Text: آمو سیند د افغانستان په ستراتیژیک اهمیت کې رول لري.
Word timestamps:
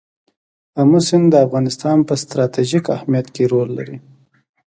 آمو 0.81 0.99
سیند 1.07 1.25
د 1.31 1.35
افغانستان 1.45 1.97
په 2.07 2.13
ستراتیژیک 2.23 2.85
اهمیت 2.97 3.27
کې 3.35 3.43
رول 3.51 3.69
لري. 3.77 3.97